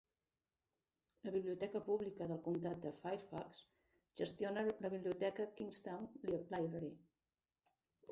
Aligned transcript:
La 1.25 1.33
Biblioteca 1.33 1.81
Pública 1.89 2.27
del 2.31 2.39
Comtat 2.47 2.79
de 2.85 2.93
Fairfax 3.03 3.59
gestiona 4.23 4.63
la 4.87 4.91
biblioteca 4.95 5.47
Kingstowne 5.61 6.33
Library. 6.57 6.91